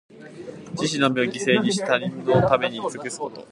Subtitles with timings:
[0.73, 3.47] 自分の身を犠牲にして、他人のために尽くすこと。